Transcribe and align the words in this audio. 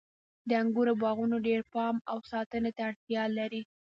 د 0.49 0.51
انګورو 0.61 0.93
باغونه 1.03 1.37
ډیر 1.47 1.61
پام 1.73 1.95
او 2.11 2.17
ساتنې 2.31 2.71
ته 2.75 2.81
اړتیا 2.89 3.23
لري. 3.37 3.61